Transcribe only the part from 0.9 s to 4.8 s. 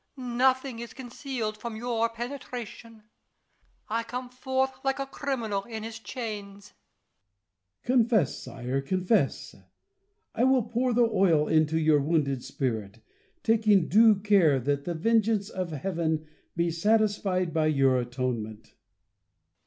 concealed from your penetration. I come forth